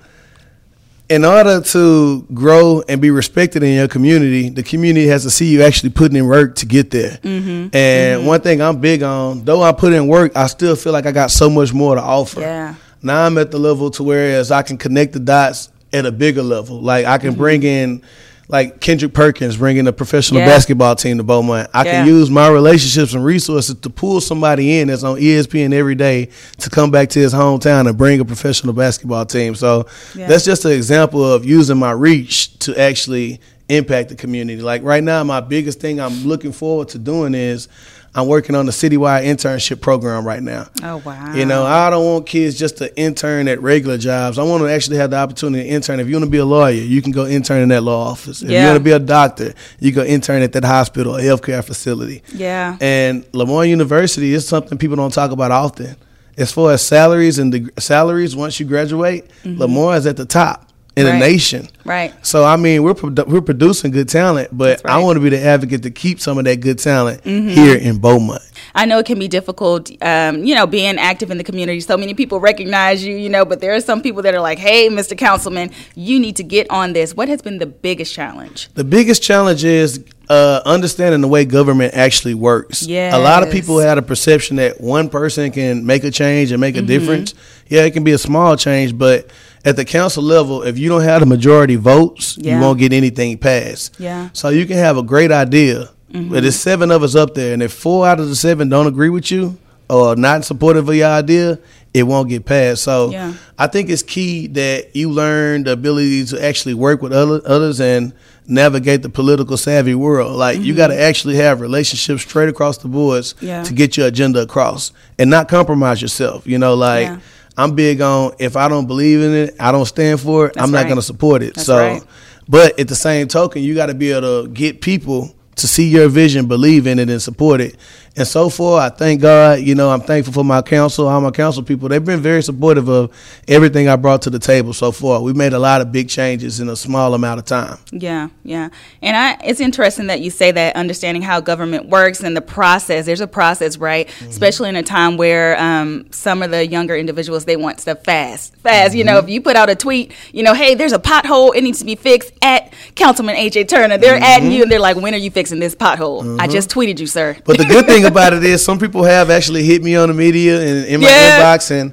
in 1.09 1.27
order 1.27 1.61
to 1.61 2.23
grow 2.33 2.83
and 2.89 3.01
be 3.03 3.11
respected 3.11 3.63
in 3.63 3.75
your 3.75 3.89
community, 3.89 4.49
the 4.49 4.63
community 4.63 5.07
has 5.09 5.25
to 5.25 5.31
see 5.31 5.53
you 5.53 5.63
actually 5.63 5.91
putting 5.91 6.17
in 6.17 6.27
work 6.27 6.55
to 6.57 6.67
get 6.67 6.91
there. 6.91 7.19
Mm-hmm. 7.23 7.77
And 7.77 8.27
one 8.27 8.41
thing 8.41 8.63
I'm 8.63 8.81
big 8.81 9.03
on, 9.03 9.45
though 9.45 9.63
I 9.63 9.73
put 9.73 9.93
in 9.93 10.07
work, 10.09 10.35
I 10.35 10.47
still 10.47 10.75
feel 10.75 10.93
like 10.93 11.05
I 11.05 11.13
got 11.13 11.31
so 11.31 11.51
much 11.51 11.75
more 11.75 11.97
to 11.97 12.01
offer. 12.01 12.41
Yeah. 12.41 12.75
Now 13.03 13.27
I'm 13.27 13.37
at 13.37 13.51
the 13.51 13.59
level 13.59 13.91
to 13.91 14.03
where 14.03 14.39
as 14.39 14.51
I 14.51 14.63
can 14.63 14.79
connect 14.79 15.13
the 15.13 15.21
dots 15.21 15.69
at 15.93 16.07
a 16.07 16.13
bigger 16.13 16.43
level. 16.43 16.81
Like 16.81 17.07
I 17.07 17.17
Mm-hmm. 17.19 17.27
can 17.29 17.35
bring 17.37 17.63
in 17.63 18.03
like 18.49 18.81
Kendrick 18.81 19.15
Perkins 19.15 19.57
bringing 19.57 19.87
a 19.87 19.93
professional 19.93 20.41
Yeah. 20.41 20.47
basketball 20.49 20.95
team 20.97 21.17
to 21.19 21.23
Beaumont. 21.23 21.71
I 21.73 21.85
Yeah. 21.85 21.93
can 21.93 22.07
use 22.09 22.29
my 22.29 22.49
relationships 22.49 23.15
and 23.15 23.25
resources 23.25 23.77
to 23.81 23.89
pull 23.89 24.21
somebody 24.21 24.79
in 24.79 24.89
that's 24.89 25.05
on 25.05 25.17
ESPN 25.19 25.73
every 25.73 25.95
day 25.95 26.29
to 26.59 26.69
come 26.69 26.91
back 26.91 27.09
to 27.11 27.19
his 27.19 27.33
hometown 27.33 27.89
and 27.89 27.97
bring 27.97 28.21
a 28.21 28.25
professional 28.25 28.75
basketball 28.75 29.25
team. 29.25 29.55
So 29.55 29.87
Yeah. 30.15 30.27
that's 30.27 30.45
just 30.45 30.65
an 30.65 30.73
example 30.73 31.25
of 31.25 31.45
using 31.47 31.79
my 31.79 31.93
reach 31.93 32.59
to 32.61 32.79
actually 32.79 33.41
impact 33.71 34.11
the 34.11 34.17
community. 34.17 34.61
Like 34.61 34.83
right 34.85 35.03
now, 35.05 35.23
my 35.25 35.41
biggest 35.41 35.81
thing 35.81 35.99
I'm 36.01 36.27
looking 36.27 36.53
forward 36.53 36.89
to 36.91 36.99
doing 36.99 37.35
is 37.35 37.69
I'm 38.15 38.27
working 38.27 38.55
on 38.55 38.67
the 38.67 38.73
citywide 38.73 39.25
internship 39.25 39.81
program 39.81 40.27
right 40.27 40.43
now. 40.43 40.69
Oh, 40.83 40.99
wow. 40.99 41.35
You 41.35 41.47
know, 41.47 41.65
I 41.65 41.89
don't 41.89 42.05
want 42.05 42.27
kids 42.27 42.59
just 42.59 42.77
to 42.79 42.95
intern 42.97 43.49
at 43.49 43.63
regular 43.63 43.97
jobs. 43.97 44.39
I 44.39 44.43
want 44.43 44.63
to 44.63 44.69
actually 44.69 44.99
have 44.99 45.11
the 45.11 45.17
opportunity 45.17 45.65
to 45.65 45.69
intern. 45.71 45.99
If 45.99 46.09
you 46.09 46.17
want 46.17 46.27
to 46.27 46.31
be 46.31 46.39
a 46.39 46.45
lawyer, 46.45 46.73
you 46.73 47.01
can 47.01 47.13
go 47.13 47.27
intern 47.27 47.63
in 47.63 47.71
that 47.71 47.83
law 47.83 48.11
office. 48.11 48.43
If 48.43 48.51
you 48.51 48.57
want 48.59 48.77
to 48.77 48.85
be 48.85 48.91
a 48.91 48.99
doctor, 48.99 49.55
you 49.81 49.93
go 49.93 50.05
intern 50.05 50.43
at 50.43 50.53
that 50.53 50.65
hospital 50.65 51.17
or 51.17 51.21
healthcare 51.21 51.65
facility. 51.65 52.23
Yeah. 52.35 52.77
And 52.81 53.27
Lamar 53.33 53.65
University 53.65 54.35
is 54.35 54.47
something 54.47 54.77
people 54.77 54.97
don't 54.97 55.13
talk 55.13 55.31
about 55.31 55.51
often. 55.51 55.97
As 56.37 56.53
far 56.53 56.73
as 56.73 56.85
salaries 56.85 57.39
and 57.39 57.53
the 57.53 57.71
salaries, 57.79 58.35
once 58.37 58.59
you 58.59 58.67
graduate, 58.67 59.31
mm-hmm. 59.43 59.59
Lamar 59.59 59.97
is 59.97 60.07
at 60.07 60.17
the 60.17 60.25
top 60.25 60.72
in 60.95 61.07
Mm-hmm. 61.07 61.13
Right. 61.13 61.19
the 61.21 61.27
nation. 61.33 61.69
Right. 61.85 62.27
So 62.27 62.45
I 62.45 62.57
mean, 62.57 62.83
we're 62.83 62.95
produ- 62.95 63.27
we're 63.27 63.41
producing 63.41 63.91
good 63.93 64.09
talent, 64.09 64.51
but 64.53 64.69
right. 64.69 64.79
Mm-hmm. 64.79 64.89
I 64.89 64.99
want 64.99 65.17
to 65.17 65.21
be 65.21 65.31
the 65.31 65.41
advocate 65.43 65.83
to 65.85 65.91
keep 65.91 66.21
some 66.21 66.37
of 66.39 66.45
that 66.45 66.57
good 66.61 66.79
talent 66.79 67.25
here 67.25 67.77
in 67.77 67.99
Beaumont. 67.99 68.43
I 68.75 68.85
know 68.87 68.99
it 68.99 69.07
can 69.07 69.19
be 69.19 69.29
difficult, 69.29 69.91
um, 70.03 70.45
you 70.45 70.55
know, 70.55 70.67
being 70.67 70.99
active 70.99 71.31
in 71.31 71.39
the 71.39 71.45
community. 71.45 71.81
So 71.81 71.97
many 71.97 72.15
people 72.15 72.41
recognize 72.41 73.05
you, 73.05 73.17
you 73.17 73.29
know, 73.29 73.45
but 73.45 73.61
there 73.61 73.75
are 73.75 73.81
some 73.81 74.01
people 74.03 74.23
that 74.23 74.35
are 74.35 74.41
like, 74.41 74.59
hey, 74.59 74.89
Mr. 74.89 75.17
Councilman, 75.17 75.71
you 75.95 76.19
need 76.21 76.37
to 76.37 76.43
get 76.43 76.71
on 76.71 76.93
this. 76.93 77.15
What 77.15 77.29
has 77.29 77.43
been 77.43 77.59
the 77.59 77.67
biggest 77.67 78.15
challenge? 78.15 78.69
The 78.75 78.85
biggest 78.85 79.23
challenge 79.23 79.65
is 79.65 80.03
uh, 80.29 80.61
understanding 80.65 81.21
the 81.21 81.29
way 81.29 81.45
government 81.45 81.95
actually 81.95 82.35
works. 82.35 82.83
Yeah, 82.83 83.17
A 83.17 83.19
lot 83.19 83.43
of 83.43 83.51
people 83.51 83.79
had 83.79 83.99
a 83.99 84.03
perception 84.03 84.57
that 84.57 84.81
one 84.81 85.09
person 85.09 85.51
can 85.53 85.85
make 85.85 86.05
a 86.05 86.11
change 86.11 86.53
and 86.53 86.61
make 86.61 86.77
a 86.77 86.79
Mm-hmm. 86.79 86.87
difference. 86.87 87.35
Yeah, 87.69 87.83
it 87.85 87.93
can 87.93 88.05
be 88.05 88.13
a 88.13 88.19
small 88.19 88.57
change, 88.57 88.97
but 88.97 89.29
at 89.65 89.77
the 89.77 89.85
council 89.85 90.23
level, 90.23 90.63
if 90.63 90.79
you 90.79 90.89
don't 90.89 91.03
have 91.03 91.21
the 91.21 91.27
majority 91.27 91.77
votes, 91.77 92.37
Yeah. 92.41 92.57
you 92.57 92.61
won't 92.63 92.79
get 92.79 92.93
anything 92.93 93.37
passed. 93.39 93.97
Yeah. 93.99 94.25
Mm-hmm. 94.25 94.35
So 94.35 94.49
you 94.51 94.67
can 94.67 94.77
have 94.79 94.97
a 94.97 95.03
great 95.03 95.31
idea, 95.33 95.91
but 96.13 96.43
there's 96.43 96.57
seven 96.57 96.91
of 96.91 97.03
us 97.03 97.15
up 97.15 97.35
there, 97.35 97.53
and 97.53 97.63
if 97.63 97.73
four 97.73 98.07
out 98.07 98.19
of 98.21 98.29
the 98.29 98.37
seven 98.37 98.69
don't 98.69 98.87
agree 98.87 99.09
with 99.11 99.31
you 99.31 99.57
or 99.91 100.17
not 100.17 100.45
supportive 100.45 100.89
of 100.89 100.95
your 100.95 101.09
idea, 101.09 101.59
it 101.95 102.05
won't 102.05 102.29
get 102.31 102.45
passed. 102.47 102.83
So 102.85 103.11
Yeah. 103.11 103.35
I 103.59 103.67
think 103.67 103.91
it's 103.91 104.03
key 104.03 104.47
that 104.49 104.97
you 104.97 105.11
learn 105.11 105.65
the 105.65 105.73
ability 105.73 106.25
to 106.27 106.43
actually 106.43 106.75
work 106.75 107.03
with 107.03 107.13
other, 107.13 107.41
others 107.45 107.81
and 107.81 108.13
navigate 108.47 109.03
the 109.03 109.09
political 109.09 109.57
savvy 109.57 109.95
world. 109.95 110.37
Like 110.37 110.61
you 110.61 110.75
got 110.75 110.89
to 110.89 111.01
actually 111.01 111.37
have 111.37 111.61
relationships 111.61 112.23
straight 112.23 112.49
across 112.49 112.79
the 112.79 112.89
boards 112.89 113.35
Mm-hmm. 113.35 113.47
Yeah. 113.47 113.63
to 113.65 113.73
get 113.75 113.97
your 113.97 114.07
agenda 114.09 114.41
across 114.41 114.93
and 115.19 115.31
not 115.31 115.49
compromise 115.49 116.03
yourself. 116.03 116.47
You 116.47 116.59
know, 116.59 116.75
like 116.75 117.07
Yeah. 117.07 117.19
I'm 117.57 117.75
big 117.75 118.01
on 118.01 118.33
if 118.39 118.57
I 118.57 118.69
don't 118.69 118.87
believe 118.87 119.21
in 119.21 119.33
it, 119.35 119.55
I 119.61 119.73
don't 119.73 119.87
stand 119.87 120.21
for 120.21 120.47
it. 120.47 120.55
That's 120.55 120.65
I'm 120.65 120.71
not 120.73 120.79
right. 120.79 120.85
going 120.85 120.97
to 120.97 121.03
support 121.03 121.43
it. 121.43 121.55
That's 121.55 121.67
so, 121.67 121.77
right. 121.77 122.03
but 122.49 122.79
at 122.81 122.89
the 122.89 122.95
same 122.97 123.29
token, 123.29 123.63
you 123.63 123.75
got 123.75 123.87
to 123.87 123.95
be 123.95 124.11
able 124.13 124.45
to 124.45 124.49
get 124.49 124.81
people 124.81 125.35
to 125.57 125.69
see 125.69 125.87
your 125.87 126.09
vision, 126.09 126.47
believe 126.49 126.87
in 126.87 126.99
it, 126.99 127.11
and 127.11 127.21
support 127.21 127.61
it. 127.61 127.77
And 128.15 128.29
so 128.29 128.51
far, 128.51 128.81
I 128.81 128.89
thank 128.91 129.23
God. 129.23 129.61
You 129.61 129.75
know, 129.75 129.91
I'm 129.91 130.03
thankful 130.03 130.35
for 130.35 130.45
my 130.45 130.61
council, 130.61 131.09
all 131.09 131.21
my 131.21 131.31
council 131.31 131.63
people. 131.63 131.89
They've 131.89 132.05
been 132.05 132.21
very 132.21 132.43
supportive 132.43 132.89
of 132.89 133.11
everything 133.49 133.89
I 133.89 133.97
brought 133.97 134.23
to 134.23 134.31
the 134.31 134.39
table 134.39 134.75
so 134.75 134.93
far. 134.93 135.23
We've 135.23 135.37
made 135.37 135.55
a 135.55 135.59
lot 135.59 135.81
of 135.81 135.93
big 135.93 136.11
changes 136.11 136.61
in 136.61 136.69
a 136.69 136.77
small 136.77 137.15
amount 137.15 137.39
of 137.39 137.47
time. 137.47 137.79
Yeah, 137.91 138.29
yeah. 138.45 138.69
And 139.01 139.17
I 139.17 139.43
it's 139.43 139.61
interesting 139.61 140.09
that 140.09 140.21
you 140.21 140.31
say 140.31 140.51
that 140.51 140.77
understanding 140.77 141.23
how 141.23 141.41
government 141.41 141.89
works 141.89 142.23
and 142.23 142.37
the 142.37 142.43
process. 142.43 143.07
There's 143.07 143.23
a 143.23 143.27
process, 143.27 143.79
right? 143.79 144.07
Mm-hmm. 144.07 144.29
Especially 144.29 144.69
in 144.69 144.77
a 144.77 144.83
time 144.83 145.17
where 145.17 145.59
um, 145.59 146.05
some 146.11 146.43
of 146.43 146.51
the 146.51 146.67
younger 146.67 146.97
individuals 146.97 147.47
they 147.47 147.57
want 147.57 147.81
stuff 147.81 148.05
fast. 148.05 148.55
Fast. 148.57 148.95
You 148.95 149.05
know, 149.05 149.19
mm-hmm. 149.19 149.29
if 149.29 149.33
you 149.33 149.41
put 149.41 149.57
out 149.57 149.71
a 149.71 149.75
tweet, 149.75 150.13
you 150.33 150.43
know, 150.43 150.53
hey, 150.53 150.75
there's 150.75 150.93
a 150.93 150.99
pothole, 150.99 151.55
it 151.55 151.63
needs 151.63 151.79
to 151.79 151.87
be 151.87 151.95
fixed 151.95 152.33
at 152.43 152.75
Councilman 152.95 153.37
AJ 153.37 153.69
Turner. 153.69 153.97
They're 153.97 154.17
adding 154.17 154.49
mm-hmm. 154.49 154.57
you 154.57 154.63
and 154.65 154.71
they're 154.71 154.79
like, 154.79 154.97
When 154.97 155.15
are 155.15 155.19
you 155.19 155.31
fixing 155.31 155.61
this 155.61 155.75
pothole? 155.75 156.39
I 156.39 156.47
just 156.47 156.69
tweeted 156.69 156.99
you, 156.99 157.07
sir. 157.07 157.39
But 157.47 157.57
the 157.57 157.65
good 157.65 157.87
thing 157.87 158.02
about 158.07 158.33
it 158.33 158.45
is, 158.45 158.65
some 158.65 158.79
people 158.79 159.05
have 159.05 159.31
actually 159.31 159.63
hit 159.65 159.83
me 159.83 159.97
on 159.97 160.09
the 160.09 160.15
media 160.15 160.61
and 160.61 160.87
in 160.87 161.01
my 161.01 161.09
Yeah. 161.09 161.41
inbox, 161.41 161.71
and 161.71 161.93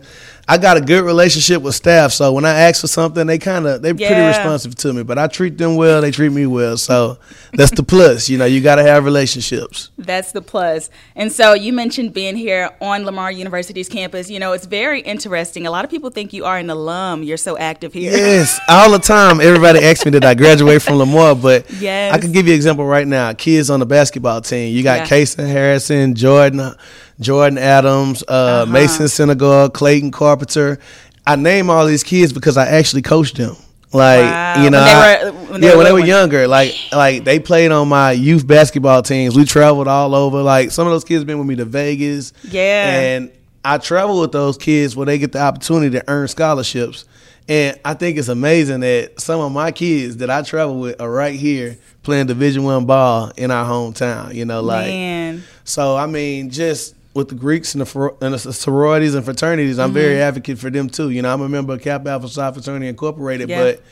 I 0.51 0.57
got 0.57 0.77
a 0.77 0.81
good 0.81 1.03
relationship 1.05 1.61
with 1.61 1.75
staff. 1.75 2.11
So 2.11 2.33
when 2.33 2.43
I 2.43 2.49
ask 2.61 2.81
for 2.81 2.87
something, 2.87 3.27
they 3.27 3.37
kind 3.37 3.67
of 3.67 3.83
they're 3.83 3.93
pretty 3.93 4.19
responsive 4.25 4.73
to 4.75 4.91
me. 4.93 5.03
But 5.03 5.19
I 5.19 5.27
treat 5.27 5.59
them 5.59 5.75
well; 5.75 6.01
they 6.01 6.09
treat 6.09 6.31
me 6.31 6.47
well. 6.47 6.75
So 6.75 7.19
that's 7.53 7.69
the 7.71 7.83
plus. 7.83 8.29
You 8.29 8.39
know, 8.39 8.45
you 8.45 8.59
got 8.59 8.75
to 8.75 8.83
have 8.83 9.05
relationships. 9.05 9.91
That's 9.97 10.31
the 10.31 10.41
plus. 10.41 10.89
And 11.15 11.31
so 11.31 11.53
you 11.53 11.71
mentioned 11.71 12.13
being 12.13 12.35
here 12.35 12.71
on 12.81 13.03
Lamar 13.05 13.31
University's 13.31 13.87
campus. 13.87 14.27
You 14.29 14.39
know, 14.39 14.53
it's 14.53 14.65
very 14.65 15.01
interesting. 15.01 15.67
A 15.67 15.71
lot 15.71 15.85
of 15.85 15.91
people 15.91 16.09
think 16.09 16.33
you 16.33 16.45
are 16.45 16.57
an 16.57 16.71
alum. 16.71 17.21
You're 17.21 17.37
so 17.37 17.55
active 17.55 17.93
here. 17.93 18.11
Yes, 18.11 18.59
all 18.67 18.91
the 18.91 18.97
time. 18.99 19.39
Everybody 19.39 19.79
asks 19.85 20.03
me 20.03 20.09
did 20.11 20.25
I 20.25 20.33
graduate 20.33 20.81
from 20.81 20.95
Lamar, 20.95 21.35
but 21.35 21.69
Yes. 21.79 22.11
I 22.13 22.17
can 22.17 22.31
give 22.31 22.47
you 22.47 22.53
an 22.53 22.57
example 22.57 22.85
right 22.85 23.07
now. 23.07 23.33
Kids 23.33 23.69
on 23.69 23.79
the 23.79 23.85
basketball 23.85 24.41
team. 24.41 24.75
You 24.75 24.81
got 24.81 25.09
Yeah. 25.11 25.45
Harrison, 25.45 26.15
Jordan, 26.15 26.75
Jordan 27.19 27.57
Adams, 27.57 28.23
uh, 28.27 28.31
Uh-huh. 28.63 28.65
Mason 28.71 29.07
Senegal, 29.07 29.69
Clayton 29.69 30.11
Carpenter. 30.11 30.79
I 31.27 31.35
name 31.35 31.69
all 31.69 31.85
these 31.85 32.03
kids 32.03 32.33
because 32.33 32.57
I 32.57 32.67
actually 32.67 33.01
coached 33.01 33.37
them. 33.37 33.55
Like 33.91 34.21
Wow. 34.21 34.63
you 34.63 34.69
know, 34.69 34.79
When 34.83 34.87
they 34.87 35.25
were- 35.25 35.31
when 35.51 35.61
they 35.61 35.67
yeah, 35.67 35.71
were 35.73 35.77
when 35.77 35.85
they 35.87 35.91
were 35.93 35.99
younger, 36.05 36.47
like 36.47 36.75
like 36.91 37.23
they 37.23 37.39
played 37.39 37.71
on 37.71 37.87
my 37.87 38.11
youth 38.11 38.45
basketball 38.45 39.01
teams. 39.01 39.35
We 39.35 39.45
traveled 39.45 39.87
all 39.87 40.13
over. 40.13 40.41
Like 40.43 40.69
some 40.71 40.85
of 40.87 40.93
those 40.93 41.03
kids 41.03 41.23
been 41.23 41.39
with 41.39 41.47
me 41.47 41.55
to 41.55 41.65
Vegas. 41.65 42.31
Yeah. 42.51 42.89
and 42.99 43.31
I 43.65 43.77
travel 43.79 44.21
with 44.21 44.31
those 44.31 44.57
kids 44.57 44.95
where 44.95 45.05
they 45.07 45.17
get 45.17 45.31
the 45.33 45.41
opportunity 45.41 45.97
to 45.97 46.03
earn 46.07 46.27
scholarships. 46.27 47.05
And 47.49 47.77
I 47.83 47.95
think 47.95 48.17
it's 48.19 48.27
amazing 48.29 48.81
that 48.81 49.19
some 49.19 49.39
of 49.41 49.51
my 49.51 49.71
kids 49.71 50.17
that 50.17 50.29
I 50.29 50.43
travel 50.43 50.79
with 50.79 51.01
are 51.01 51.09
right 51.11 51.33
here 51.37 51.77
playing 52.03 52.27
Division 52.27 52.63
One 52.63 52.85
ball 52.85 53.31
in 53.37 53.49
our 53.49 53.65
hometown. 53.65 54.35
You 54.35 54.45
know, 54.45 54.61
like 54.61 54.85
Man. 54.87 55.43
so. 55.63 55.97
I 55.97 56.05
mean, 56.05 56.51
just 56.51 56.93
with 57.19 57.29
the 57.29 57.35
Greeks 57.35 57.75
and 57.75 57.85
the, 57.85 58.15
and 58.21 58.33
the 58.33 58.39
sororities 58.53 59.13
and 59.13 59.23
fraternities, 59.23 59.77
I'm 59.77 59.89
Mm-hmm. 59.89 59.93
very 59.93 60.21
advocate 60.21 60.57
for 60.57 60.69
them 60.71 60.89
too. 60.89 61.09
You 61.11 61.21
know, 61.21 61.31
I'm 61.33 61.41
a 61.41 61.49
member 61.49 61.73
of 61.73 61.81
Kappa 61.81 62.09
Alpha 62.09 62.27
Psi 62.29 62.51
Fraternity 62.53 62.87
Incorporated, 62.87 63.49
Yeah. 63.49 63.63
but 63.63 63.83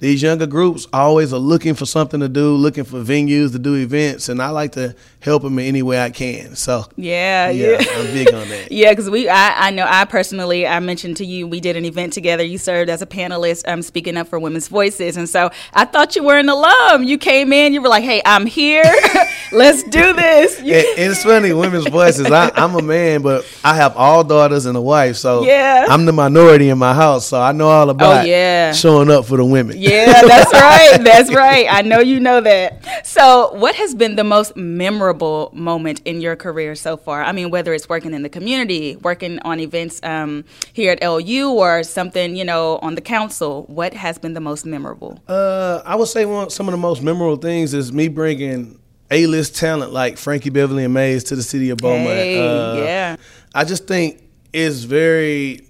these 0.00 0.22
younger 0.22 0.46
groups 0.46 0.86
always 0.92 1.32
are 1.32 1.38
looking 1.38 1.74
for 1.74 1.86
something 1.86 2.20
to 2.20 2.28
do, 2.28 2.54
looking 2.54 2.84
for 2.84 2.98
venues 3.02 3.52
to 3.52 3.58
do 3.58 3.74
events, 3.76 4.28
and 4.28 4.42
I 4.42 4.50
like 4.50 4.72
to 4.72 4.94
help 5.20 5.42
them 5.42 5.58
in 5.58 5.64
any 5.64 5.82
way 5.82 5.98
I 6.02 6.10
can. 6.10 6.56
So 6.56 6.84
Yeah, 6.96 7.48
yeah, 7.50 7.78
yeah. 7.80 7.86
I'm 7.98 8.06
big 8.12 8.34
on 8.34 8.48
that. 8.48 8.68
Yeah, 8.70 8.90
because 8.90 9.08
we, 9.08 9.28
I, 9.28 9.68
I 9.68 9.70
know, 9.70 9.86
I 9.88 10.04
personally, 10.04 10.66
I 10.66 10.78
mentioned 10.80 11.16
to 11.18 11.24
you, 11.24 11.46
we 11.46 11.60
did 11.60 11.76
an 11.76 11.84
event 11.84 12.12
together. 12.12 12.42
You 12.44 12.58
served 12.58 12.90
as 12.90 13.00
a 13.02 13.06
panelist, 13.06 13.66
um, 13.68 13.80
speaking 13.82 14.16
up 14.16 14.28
for 14.28 14.38
women's 14.38 14.68
voices, 14.68 15.16
and 15.16 15.28
so 15.28 15.50
I 15.72 15.84
thought 15.86 16.16
you 16.16 16.24
were 16.24 16.38
an 16.38 16.48
alum. 16.48 17.04
You 17.04 17.16
came 17.16 17.52
in, 17.52 17.72
you 17.72 17.80
were 17.80 17.88
like, 17.88 18.04
"Hey, 18.04 18.20
I'm 18.26 18.46
here. 18.46 18.84
Let's 19.52 19.82
do 19.84 20.12
this." 20.12 20.60
You- 20.64 20.74
and 20.74 21.12
it's 21.12 21.22
funny, 21.22 21.52
women's 21.52 21.86
voices. 21.88 22.26
I, 22.30 22.50
I'm 22.54 22.74
a 22.74 22.82
man, 22.82 23.22
but 23.22 23.44
I 23.64 23.74
have 23.74 23.96
all 23.96 24.24
daughters 24.24 24.66
and 24.66 24.76
a 24.76 24.80
wife, 24.80 25.16
so 25.16 25.44
Yeah. 25.44 25.86
I'm 25.88 26.04
the 26.06 26.12
minority 26.12 26.68
in 26.70 26.78
my 26.78 26.94
house. 26.94 27.26
So 27.28 27.40
I 27.40 27.52
know 27.52 27.68
all 27.68 27.90
about 27.90 28.22
Oh, 28.22 28.24
yeah. 28.24 28.72
showing 28.72 29.10
up 29.10 29.24
for 29.26 29.36
the 29.36 29.44
women. 29.44 29.76
Yeah, 29.90 30.22
that's 30.26 30.52
right. 30.52 30.98
That's 31.02 31.34
right. 31.34 31.66
I 31.68 31.82
know 31.82 32.00
you 32.00 32.20
know 32.20 32.40
that. 32.40 33.06
So, 33.06 33.52
what 33.54 33.74
has 33.74 33.94
been 33.94 34.16
the 34.16 34.24
most 34.24 34.56
memorable 34.56 35.50
moment 35.52 36.00
in 36.04 36.20
your 36.20 36.36
career 36.36 36.74
so 36.74 36.96
far? 36.96 37.22
I 37.22 37.32
mean, 37.32 37.50
whether 37.50 37.72
it's 37.74 37.88
working 37.88 38.14
in 38.14 38.22
the 38.22 38.28
community, 38.28 38.96
working 38.96 39.38
on 39.40 39.60
events 39.60 40.00
um, 40.02 40.44
here 40.72 40.92
at 40.92 41.02
LU, 41.02 41.50
or 41.52 41.82
something, 41.82 42.36
you 42.36 42.44
know, 42.44 42.78
on 42.78 42.94
the 42.94 43.00
council, 43.00 43.64
what 43.68 43.94
has 43.94 44.18
been 44.18 44.34
the 44.34 44.40
most 44.40 44.64
memorable? 44.64 45.22
Uh, 45.28 45.82
I 45.84 45.96
would 45.96 46.08
say 46.08 46.24
one 46.24 46.50
some 46.50 46.68
of 46.68 46.72
the 46.72 46.78
most 46.78 47.02
memorable 47.02 47.36
things 47.36 47.74
is 47.74 47.92
me 47.92 48.08
bringing 48.08 48.78
A-list 49.10 49.56
talent 49.56 49.92
like 49.92 50.16
Frankie 50.18 50.50
Beverly 50.50 50.84
and 50.84 50.94
Maze 50.94 51.24
to 51.24 51.36
the 51.36 51.42
city 51.42 51.70
of 51.70 51.78
Beaumont. 51.78 52.06
Hey, 52.08 52.38
Uh, 52.38 52.76
yeah. 52.76 53.16
I 53.54 53.64
just 53.64 53.86
think 53.86 54.22
it's 54.52 54.84
very 54.84 55.68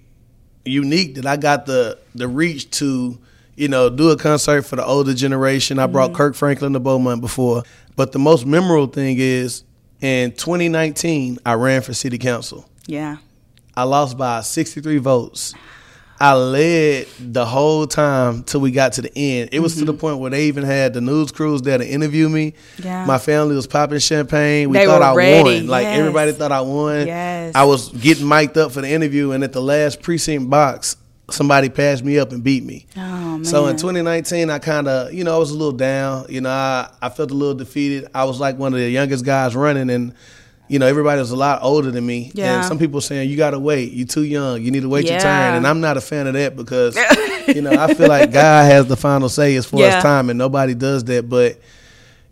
unique 0.63 1.15
that 1.15 1.25
I 1.25 1.37
got 1.37 1.65
the 1.65 1.99
the 2.15 2.27
reach 2.27 2.69
to, 2.79 3.17
you 3.55 3.67
know, 3.67 3.89
do 3.89 4.09
a 4.09 4.17
concert 4.17 4.63
for 4.63 4.75
the 4.75 4.85
older 4.85 5.13
generation. 5.13 5.79
I 5.79 5.87
brought 5.87 6.09
mm-hmm. 6.09 6.17
Kirk 6.17 6.35
Franklin 6.35 6.73
to 6.73 6.79
Beaumont 6.79 7.21
before, 7.21 7.63
but 7.95 8.11
the 8.11 8.19
most 8.19 8.45
memorable 8.45 8.87
thing 8.87 9.17
is 9.19 9.63
in 10.01 10.31
2019 10.31 11.39
I 11.45 11.53
ran 11.53 11.81
for 11.81 11.93
city 11.93 12.17
council. 12.17 12.67
Yeah. 12.87 13.17
I 13.75 13.83
lost 13.83 14.17
by 14.17 14.41
63 14.41 14.97
votes. 14.97 15.53
I 16.17 16.33
led 16.33 17.07
the 17.19 17.45
whole 17.45 17.85
time 17.87 18.43
till 18.43 18.61
we 18.61 18.71
got 18.71 18.93
to 18.93 19.01
the 19.01 19.11
end. 19.17 19.49
It 19.51 19.59
was 19.59 19.75
to 19.75 19.83
the 19.83 19.91
mm-hmm. 19.91 19.99
point 19.99 20.19
where 20.19 20.31
they 20.31 20.45
even 20.45 20.63
had 20.63 20.93
the 20.93 21.01
news 21.01 21.31
crews 21.33 21.61
there 21.61 21.77
to 21.77 21.85
interview 21.85 22.29
me. 22.29 22.53
Yeah. 22.81 23.05
My 23.05 23.17
family 23.17 23.53
was 23.53 23.67
popping 23.67 23.99
champagne. 23.99 24.69
We 24.69 24.77
They 24.77 24.85
thought 24.85 24.99
were 24.99 25.05
I 25.05 25.15
ready, 25.15 25.59
won. 25.59 25.67
Like 25.67 25.83
yes. 25.83 25.99
everybody 25.99 26.31
thought 26.31 26.53
I 26.53 26.61
won. 26.61 27.07
Yes. 27.07 27.53
I 27.53 27.65
was 27.65 27.89
getting 27.89 28.27
mic'd 28.27 28.57
up 28.57 28.71
for 28.71 28.79
the 28.79 28.89
interview, 28.89 29.31
and 29.31 29.43
at 29.43 29.51
the 29.51 29.61
last 29.61 30.01
precinct 30.01 30.49
box, 30.49 30.95
somebody 31.29 31.69
passed 31.69 32.03
me 32.03 32.19
up 32.19 32.31
and 32.31 32.43
beat 32.43 32.63
me. 32.63 32.85
Oh, 32.95 32.99
man. 33.01 33.45
So 33.45 33.67
in 33.67 33.77
2019, 33.77 34.49
I 34.49 34.59
kind 34.59 34.87
of, 34.87 35.13
you 35.13 35.23
know, 35.23 35.35
I 35.35 35.37
was 35.37 35.51
a 35.51 35.55
little 35.57 35.71
down. 35.71 36.25
You 36.29 36.41
know, 36.41 36.49
I, 36.49 36.89
I 37.01 37.09
felt 37.09 37.31
a 37.31 37.33
little 37.33 37.55
defeated. 37.55 38.07
I 38.13 38.25
was 38.25 38.39
like 38.39 38.57
one 38.57 38.73
of 38.73 38.79
the 38.79 38.89
youngest 38.89 39.25
guys 39.25 39.55
running, 39.55 39.89
and 39.89 40.13
you 40.67 40.79
know, 40.79 40.87
everybody 40.87 41.19
was 41.19 41.29
a 41.31 41.35
lot 41.35 41.61
older 41.61 41.91
than 41.91 42.05
me. 42.05 42.31
Yeah. 42.33 42.55
And 42.57 42.65
some 42.65 42.79
people 42.79 42.99
saying 43.01 43.29
you 43.29 43.37
gotta 43.37 43.59
wait. 43.59 43.91
You're 43.93 44.07
too 44.07 44.23
young. 44.23 44.61
You 44.63 44.71
need 44.71 44.81
to 44.81 44.89
wait 44.89 45.05
your 45.05 45.13
Yeah. 45.13 45.19
turn. 45.21 45.55
And 45.57 45.67
I'm 45.67 45.79
not 45.79 45.95
a 45.97 46.01
fan 46.01 46.25
of 46.25 46.33
that 46.33 46.55
because, 46.55 46.95
you 47.47 47.61
know, 47.61 47.69
I 47.71 47.93
feel 47.93 48.07
like 48.07 48.31
God 48.31 48.65
has 48.71 48.87
the 48.87 48.97
final 48.97 49.29
say 49.29 49.55
as 49.57 49.65
far 49.67 49.81
Yeah. 49.81 49.97
as 49.97 50.03
time, 50.03 50.29
and 50.31 50.39
nobody 50.39 50.73
does 50.73 51.03
that. 51.05 51.29
But 51.29 51.59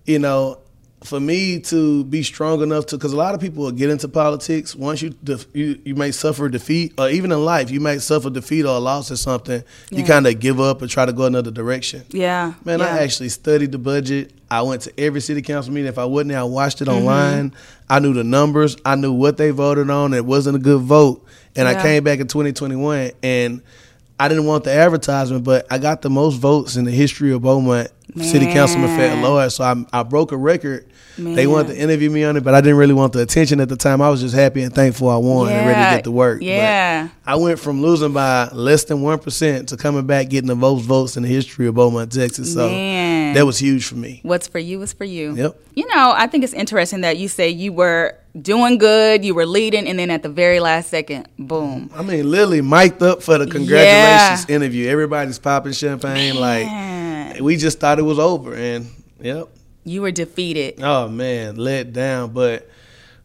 you 0.05 0.17
know, 0.19 0.57
for 1.05 1.19
me 1.19 1.59
to 1.61 2.03
be 2.05 2.23
strong 2.23 2.61
enough 2.61 2.85
to, 2.87 2.97
because 2.97 3.13
a 3.13 3.17
lot 3.17 3.35
of 3.35 3.41
people 3.41 3.63
will 3.63 3.71
get 3.71 3.89
into 3.89 4.07
politics. 4.07 4.75
Once 4.75 5.01
you, 5.01 5.11
def, 5.23 5.45
you 5.53 5.79
you 5.83 5.95
may 5.95 6.11
suffer 6.11 6.49
defeat, 6.49 6.93
or 6.97 7.09
even 7.09 7.31
in 7.31 7.43
life, 7.43 7.69
you 7.71 7.79
might 7.79 7.99
suffer 8.01 8.29
defeat 8.29 8.65
or 8.65 8.75
a 8.75 8.79
loss 8.79 9.11
or 9.11 9.15
something. 9.15 9.63
You 9.89 10.03
kind 10.03 10.27
of 10.27 10.39
give 10.39 10.59
up 10.59 10.81
and 10.81 10.89
try 10.89 11.05
to 11.05 11.13
go 11.13 11.25
another 11.25 11.51
direction. 11.51 12.03
Yeah. 12.09 12.53
Man, 12.63 12.79
yeah. 12.79 12.85
I 12.85 12.99
actually 12.99 13.29
studied 13.29 13.71
the 13.71 13.77
budget. 13.77 14.31
I 14.49 14.61
went 14.61 14.83
to 14.83 14.99
every 14.99 15.21
city 15.21 15.41
council 15.41 15.73
meeting. 15.73 15.89
If 15.89 15.97
I 15.97 16.05
wasn't 16.05 16.33
I 16.33 16.43
watched 16.43 16.81
it 16.81 16.87
mm-hmm. 16.87 17.07
online. 17.07 17.53
I 17.89 17.99
knew 17.99 18.13
the 18.13 18.23
numbers. 18.23 18.77
I 18.85 18.95
knew 18.95 19.11
what 19.11 19.37
they 19.37 19.51
voted 19.51 19.89
on. 19.89 20.13
It 20.13 20.25
wasn't 20.25 20.55
a 20.55 20.59
good 20.59 20.81
vote. 20.81 21.25
And 21.55 21.67
Yeah. 21.67 21.79
I 21.79 21.81
came 21.81 22.03
back 22.03 22.19
in 22.19 22.27
2021 22.27 23.11
and 23.21 23.61
I 24.19 24.27
didn't 24.27 24.45
want 24.45 24.63
the 24.63 24.71
advertisement, 24.71 25.43
but 25.43 25.65
I 25.71 25.79
got 25.79 26.01
the 26.01 26.09
most 26.09 26.35
votes 26.35 26.75
in 26.75 26.85
the 26.85 26.91
history 26.91 27.33
of 27.33 27.41
Beaumont 27.41 27.89
City 28.21 28.45
Councilman 28.45 28.89
Fat 28.89 29.15
Man. 29.15 29.23
Lloyd. 29.23 29.51
So 29.51 29.63
I, 29.63 29.85
I 29.91 30.03
broke 30.03 30.31
a 30.31 30.37
record. 30.37 30.87
They 31.17 31.23
Man. 31.45 31.49
wanted 31.51 31.73
to 31.75 31.79
interview 31.79 32.09
me 32.09 32.23
on 32.23 32.37
it, 32.37 32.43
but 32.43 32.55
I 32.55 32.61
didn't 32.61 32.77
really 32.77 32.93
want 32.95 33.13
the 33.13 33.21
attention 33.21 33.59
at 33.59 33.69
the 33.69 33.75
time. 33.75 34.01
I 34.01 34.09
was 34.09 34.21
just 34.21 34.33
happy 34.33 34.63
and 34.63 34.73
thankful 34.73 35.09
I 35.09 35.17
won 35.17 35.47
and 35.51 35.67
ready 35.67 35.79
to 35.79 35.95
get 35.97 36.03
to 36.05 36.11
work. 36.11 36.39
But 36.39 36.45
Yeah. 36.47 37.09
I 37.25 37.35
went 37.35 37.59
from 37.59 37.81
losing 37.83 38.13
by 38.13 38.49
less 38.51 38.83
than 38.85 39.01
one 39.01 39.19
percent 39.19 39.69
to 39.69 39.77
coming 39.77 40.05
back 40.07 40.29
getting 40.29 40.47
the 40.47 40.55
most 40.55 40.81
votes 40.85 41.15
in 41.15 41.23
the 41.23 41.29
history 41.29 41.67
of 41.67 41.75
Beaumont, 41.75 42.11
Texas. 42.11 42.53
So 42.53 42.67
Man. 42.67 43.35
that 43.35 43.45
was 43.45 43.59
huge 43.59 43.85
for 43.85 43.95
me. 43.95 44.21
What's 44.23 44.47
for 44.47 44.57
you 44.59 44.81
is 44.81 44.91
for 44.93 45.05
you. 45.05 45.35
Yep. 45.35 45.59
You 45.75 45.87
know, 45.93 46.13
I 46.15 46.25
think 46.27 46.43
it's 46.43 46.53
interesting 46.53 47.01
that 47.01 47.17
you 47.17 47.27
say 47.27 47.49
you 47.49 47.73
were 47.73 48.15
doing 48.41 48.79
good, 48.79 49.23
you 49.23 49.35
were 49.35 49.45
leading, 49.45 49.87
and 49.87 49.99
then 49.99 50.09
at 50.09 50.23
the 50.23 50.29
very 50.29 50.59
last 50.59 50.89
second, 50.89 51.27
boom. 51.37 51.91
I 51.95 52.01
mean, 52.01 52.29
literally 52.29 52.61
mic'd 52.61 53.03
up 53.03 53.21
for 53.21 53.37
the 53.37 53.45
congratulations 53.45 54.49
interview. 54.49 54.87
Everybody's 54.89 55.37
popping 55.39 55.73
champagne. 55.73 56.39
Man. 56.39 57.33
Like 57.33 57.39
we 57.41 57.55
just 57.57 57.79
thought 57.79 57.99
it 57.99 58.03
was 58.03 58.17
over, 58.19 58.55
and 58.55 58.87
yep. 59.21 59.47
You 59.83 60.01
were 60.01 60.11
defeated. 60.11 60.81
Oh 60.81 61.07
man, 61.07 61.55
let 61.57 61.91
down. 61.93 62.31
But 62.31 62.69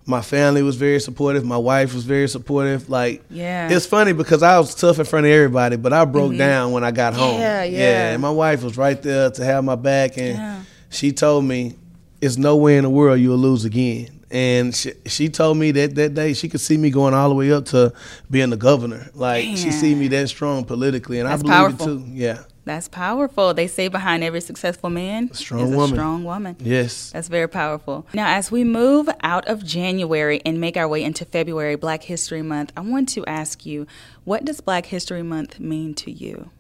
my 0.06 0.22
family 0.22 0.62
was 0.62 0.76
very 0.76 1.00
supportive. 1.00 1.44
My 1.44 1.56
wife 1.58 1.94
was 1.94 2.04
very 2.04 2.28
supportive. 2.28 2.88
Like, 2.88 3.22
Yeah. 3.30 3.68
it's 3.70 3.84
funny 3.86 4.12
because 4.12 4.42
I 4.42 4.58
was 4.58 4.74
tough 4.74 4.98
in 4.98 5.04
front 5.04 5.26
of 5.26 5.32
everybody, 5.32 5.76
but 5.76 5.92
I 5.92 6.04
broke 6.06 6.36
down 6.36 6.72
when 6.72 6.82
I 6.82 6.90
got 6.90 7.12
home. 7.14 7.32
Mm-hmm. 7.34 7.40
Yeah, 7.40 7.64
yeah. 7.64 8.12
And 8.12 8.22
my 8.22 8.30
wife 8.30 8.62
was 8.62 8.76
right 8.78 9.00
there 9.02 9.30
to 9.30 9.44
have 9.44 9.64
my 9.64 9.74
back, 9.76 10.16
and 10.16 10.36
Yeah. 10.36 10.60
she 10.90 11.12
told 11.12 11.44
me, 11.44 11.74
"It's 12.20 12.38
no 12.38 12.56
way 12.56 12.76
in 12.78 12.84
the 12.84 12.90
world 12.90 13.20
you'll 13.20 13.36
lose 13.36 13.64
again." 13.64 14.08
And 14.30 14.74
she, 14.74 14.92
she 15.06 15.28
told 15.30 15.56
me 15.56 15.70
that 15.72 15.94
that 15.94 16.12
day 16.14 16.34
she 16.34 16.48
could 16.50 16.60
see 16.60 16.76
me 16.76 16.90
going 16.90 17.14
all 17.14 17.28
the 17.30 17.34
way 17.34 17.50
up 17.52 17.64
to 17.66 17.92
being 18.30 18.50
the 18.50 18.56
governor. 18.58 19.10
Like 19.14 19.44
she 19.56 19.70
see 19.70 19.94
me 19.94 20.08
that 20.08 20.28
strong 20.28 20.64
politically, 20.64 21.18
and 21.20 21.28
That's 21.28 21.40
I 21.40 21.42
believe 21.42 21.54
powerful. 21.78 21.86
it 21.86 21.98
too. 22.00 22.04
Yeah. 22.12 22.38
That's 22.68 22.86
powerful. 22.86 23.54
They 23.54 23.66
say 23.66 23.88
behind 23.88 24.22
every 24.22 24.40
successful 24.42 24.90
man 24.90 25.32
Strong 25.32 25.60
is 25.62 25.70
woman. 25.70 25.90
a 25.90 25.94
strong 25.96 26.24
woman. 26.24 26.56
Yes. 26.60 27.10
That's 27.12 27.28
very 27.28 27.48
powerful. 27.48 28.06
Now, 28.12 28.28
as 28.36 28.50
we 28.52 28.62
move 28.62 29.08
out 29.22 29.48
of 29.48 29.64
January 29.64 30.40
and 30.44 30.60
make 30.60 30.76
our 30.76 30.86
way 30.86 31.02
into 31.02 31.24
February, 31.24 31.76
Black 31.76 32.02
History 32.02 32.42
Month, 32.42 32.72
I 32.76 32.80
want 32.82 33.08
to 33.10 33.24
ask 33.26 33.64
you, 33.64 33.86
what 34.24 34.44
does 34.44 34.60
Black 34.60 34.86
History 34.86 35.22
Month 35.22 35.58
mean 35.58 35.94
to 35.94 36.10
you? 36.12 36.50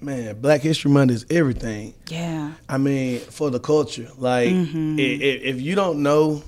Man, 0.00 0.40
Black 0.40 0.62
History 0.62 0.90
Month 0.90 1.10
is 1.10 1.26
everything. 1.30 1.94
Yeah. 2.08 2.52
I 2.68 2.78
mean, 2.78 3.20
for 3.20 3.50
the 3.50 3.60
culture. 3.60 4.08
Like, 4.18 4.48
Mm-hmm. 4.48 4.96
i- 4.98 5.02
i- 5.02 5.42
if 5.52 5.60
you 5.60 5.74
don't 5.74 6.02
know 6.02 6.42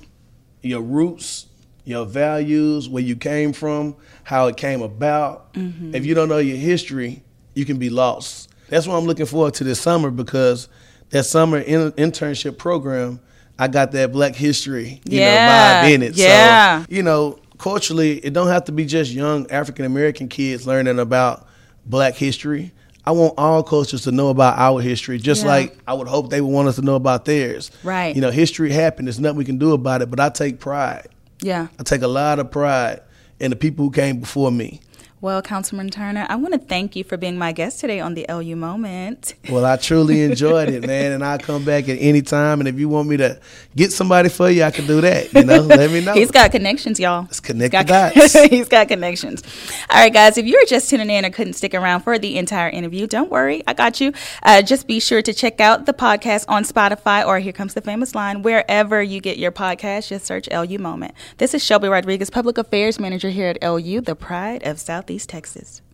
your 0.62 0.80
roots, 0.80 1.46
your 1.84 2.04
values, 2.04 2.88
where 2.88 3.02
you 3.02 3.14
came 3.16 3.52
from, 3.52 3.94
how 4.24 4.46
it 4.48 4.56
came 4.56 4.82
about, 4.82 5.52
Mm-hmm. 5.54 5.94
if 5.94 6.04
you 6.04 6.14
don't 6.14 6.28
know 6.28 6.38
your 6.38 6.56
history, 6.56 7.22
you 7.54 7.64
can 7.64 7.78
be 7.78 7.88
lost. 7.90 8.50
That's 8.68 8.86
why 8.86 8.96
I'm 8.96 9.04
looking 9.04 9.26
forward 9.26 9.54
to 9.54 9.64
this 9.64 9.80
summer 9.80 10.10
because 10.10 10.68
that 11.10 11.24
summer 11.24 11.58
in- 11.58 11.92
internship 11.92 12.58
program, 12.58 13.20
I 13.58 13.68
got 13.68 13.92
that 13.92 14.12
Black 14.12 14.34
history, 14.34 15.00
you 15.04 15.20
Yeah, 15.20 15.82
know, 15.82 15.88
vibe 15.88 15.94
in 15.94 16.02
it. 16.02 16.16
yeah. 16.16 16.80
So, 16.82 16.86
you 16.90 17.02
know, 17.02 17.38
culturally, 17.58 18.18
it 18.18 18.32
don't 18.32 18.48
have 18.48 18.64
to 18.64 18.72
be 18.72 18.84
just 18.84 19.12
young 19.12 19.50
African 19.50 19.84
American 19.84 20.28
kids 20.28 20.66
learning 20.66 20.98
about 20.98 21.46
Black 21.86 22.14
history. 22.14 22.72
I 23.08 23.12
want 23.12 23.34
all 23.38 23.62
cultures 23.62 24.02
to 24.02 24.10
know 24.10 24.30
about 24.30 24.58
our 24.58 24.80
history, 24.80 25.18
just 25.18 25.42
Yeah. 25.44 25.48
like 25.50 25.78
I 25.86 25.94
would 25.94 26.08
hope 26.08 26.28
they 26.30 26.40
would 26.40 26.50
want 26.52 26.66
us 26.68 26.74
to 26.76 26.82
know 26.82 26.96
about 26.96 27.24
theirs. 27.24 27.70
Right. 27.84 28.14
You 28.16 28.20
know, 28.20 28.32
history 28.32 28.72
happened. 28.72 29.06
There's 29.06 29.20
nothing 29.20 29.38
we 29.38 29.44
can 29.44 29.58
do 29.58 29.72
about 29.72 30.02
it. 30.02 30.10
But 30.10 30.18
I 30.18 30.28
take 30.28 30.58
pride. 30.58 31.06
Yeah. 31.40 31.68
I 31.78 31.82
take 31.84 32.02
a 32.02 32.08
lot 32.08 32.40
of 32.40 32.50
pride 32.50 33.00
in 33.38 33.50
the 33.50 33.56
people 33.56 33.84
who 33.84 33.90
came 33.92 34.18
before 34.18 34.50
me. 34.50 34.80
Well, 35.22 35.40
Councilman 35.40 35.88
Turner, 35.88 36.26
I 36.28 36.36
want 36.36 36.52
to 36.52 36.60
thank 36.60 36.94
you 36.94 37.02
for 37.02 37.16
being 37.16 37.38
my 37.38 37.52
guest 37.52 37.80
today 37.80 38.00
on 38.00 38.12
the 38.12 38.26
LU 38.28 38.54
Moment. 38.54 39.34
Well, 39.56 39.64
I 39.64 39.76
truly 39.76 40.22
enjoyed 40.22 40.68
it, 40.68 40.84
man, 40.84 41.12
and 41.12 41.24
I'll 41.24 41.38
come 41.38 41.64
back 41.64 41.88
at 41.88 41.96
any 42.00 42.20
time. 42.20 42.60
And 42.60 42.68
if 42.68 42.78
you 42.78 42.88
want 42.88 43.08
me 43.08 43.16
to 43.18 43.40
get 43.76 43.92
somebody 43.92 44.28
for 44.28 44.50
you, 44.50 44.64
I 44.64 44.72
can 44.72 44.86
do 44.86 45.00
that. 45.00 45.32
You 45.32 45.44
know, 45.44 45.60
let 45.60 45.90
me 45.90 46.04
know. 46.04 46.14
He's 46.14 46.32
got 46.32 46.50
connections, 46.50 46.98
y'all. 46.98 47.22
Let's 47.22 47.38
connect 47.38 47.72
got, 47.72 47.86
the 47.86 48.20
dots. 48.20 48.32
He's 48.50 48.68
got 48.68 48.88
connections. 48.88 49.42
All 49.88 49.98
right, 49.98 50.12
guys, 50.12 50.36
if 50.36 50.46
you 50.46 50.58
were 50.60 50.66
just 50.66 50.90
tuning 50.90 51.08
in 51.10 51.24
or 51.24 51.30
couldn't 51.30 51.54
stick 51.54 51.74
around 51.74 52.00
for 52.00 52.18
the 52.18 52.36
entire 52.36 52.68
interview, 52.68 53.06
don't 53.06 53.30
worry, 53.30 53.62
I 53.68 53.72
got 53.72 54.00
you. 54.00 54.12
Uh, 54.42 54.62
just 54.62 54.88
be 54.88 54.98
sure 54.98 55.22
to 55.22 55.32
check 55.32 55.60
out 55.60 55.86
the 55.86 55.94
podcast 55.94 56.44
on 56.48 56.64
Spotify 56.64 57.24
or 57.24 57.38
Here 57.38 57.52
Comes 57.52 57.74
the 57.74 57.80
Famous 57.80 58.14
Line, 58.14 58.42
wherever 58.42 59.00
you 59.00 59.20
get 59.20 59.38
your 59.38 59.52
podcast. 59.52 60.08
Just 60.08 60.26
search 60.26 60.48
LU 60.50 60.78
Moment. 60.78 61.14
This 61.38 61.54
is 61.54 61.64
Shelby 61.64 61.88
Rodriguez, 61.88 62.30
Public 62.30 62.58
Affairs 62.58 62.98
Manager 62.98 63.30
here 63.30 63.48
at 63.48 63.62
LU, 63.62 64.00
the 64.00 64.16
pride 64.16 64.66
of 64.66 64.78
Southeast 65.06 65.28
Texas. 65.28 65.85